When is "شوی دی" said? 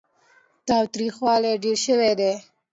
1.85-2.33